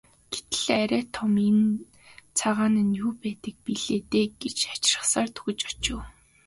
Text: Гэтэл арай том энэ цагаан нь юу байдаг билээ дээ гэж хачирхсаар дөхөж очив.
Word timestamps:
Гэтэл 0.31 0.67
арай 0.83 1.03
том 1.15 1.33
энэ 1.47 1.69
цагаан 2.39 2.75
нь 2.85 2.97
юу 3.05 3.11
байдаг 3.21 3.55
билээ 3.65 3.99
дээ 4.11 4.25
гэж 4.41 4.57
хачирхсаар 4.69 5.29
дөхөж 5.35 5.59
очив. 5.69 5.99